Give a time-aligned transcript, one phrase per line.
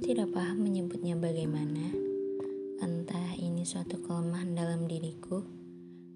[0.00, 1.92] tidak paham menyebutnya bagaimana.
[2.80, 5.44] Entah ini suatu kelemahan dalam diriku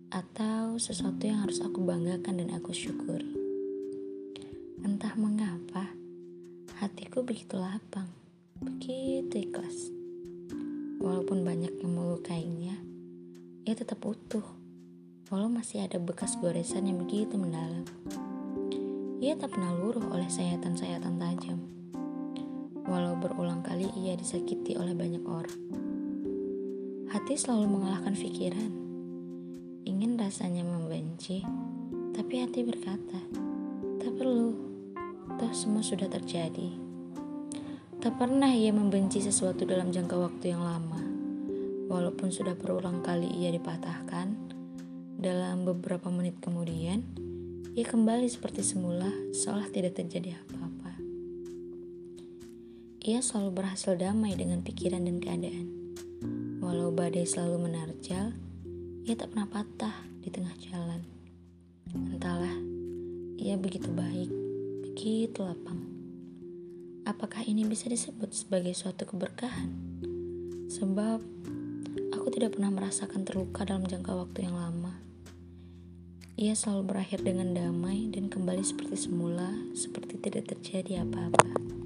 [0.08, 3.28] atau sesuatu yang harus aku banggakan dan aku syukuri.
[4.80, 5.92] Entah mengapa,
[6.80, 8.09] hatiku begitu lapang,
[8.64, 9.92] begitu ikhlas.
[11.05, 12.80] Walaupun banyak yang melukainya,
[13.69, 14.45] ia tetap utuh.
[15.28, 17.84] Walau masih ada bekas goresan yang begitu mendalam.
[19.20, 21.34] Ia tak pernah luruh oleh sayatan-sayatan tajam
[22.95, 25.59] walau berulang kali ia disakiti oleh banyak orang.
[27.11, 28.70] Hati selalu mengalahkan pikiran.
[29.83, 31.43] Ingin rasanya membenci,
[32.15, 33.19] tapi hati berkata,
[33.98, 34.55] tak perlu,
[35.34, 36.70] toh semua sudah terjadi.
[37.98, 41.03] Tak pernah ia membenci sesuatu dalam jangka waktu yang lama,
[41.91, 44.55] walaupun sudah berulang kali ia dipatahkan.
[45.19, 47.03] Dalam beberapa menit kemudian,
[47.75, 50.73] ia kembali seperti semula, seolah tidak terjadi apa-apa.
[53.05, 55.69] Ia selalu berhasil damai dengan pikiran dan keadaan.
[56.64, 58.33] Walau badai selalu menerjal,
[59.05, 59.92] ia tak pernah patah
[60.24, 61.05] di tengah jalan.
[61.92, 62.56] Entahlah,
[63.36, 64.33] ia begitu baik,
[64.88, 65.84] begitu lapang.
[67.05, 69.68] Apakah ini bisa disebut sebagai suatu keberkahan?
[70.72, 71.20] Sebab
[72.08, 74.96] aku tidak pernah merasakan terluka dalam jangka waktu yang lama.
[76.41, 81.83] Ia selalu berakhir dengan damai dan kembali seperti semula, seperti tidak terjadi apa-apa.